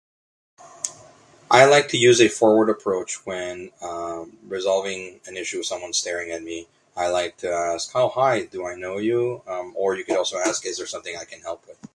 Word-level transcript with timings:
"I 1.51 1.65
like 1.65 1.89
to 1.89 1.97
use 1.97 2.19
a 2.21 2.27
forward 2.27 2.69
approach 2.69 3.23
when, 3.27 3.71
um, 3.81 4.39
resolving 4.47 5.21
an 5.27 5.37
issue 5.37 5.59
of 5.59 5.67
someone 5.67 5.93
staring 5.93 6.31
at 6.31 6.41
me. 6.41 6.67
I 6.95 7.09
like 7.09 7.37
to 7.37 7.51
ask, 7.51 7.91
""Oh, 7.95 8.09
hi. 8.09 8.45
Do 8.45 8.65
I 8.65 8.73
know 8.73 8.97
you?"", 8.97 9.43
um, 9.45 9.73
or 9.77 9.95
you 9.95 10.03
can 10.03 10.17
also 10.17 10.37
ask, 10.37 10.65
""Is 10.65 10.77
there 10.77 10.87
something 10.87 11.15
i 11.15 11.25
can 11.25 11.41
help 11.41 11.67
with?""." 11.67 11.77